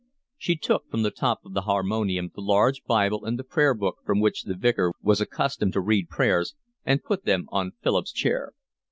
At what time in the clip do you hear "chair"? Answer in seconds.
8.11-8.53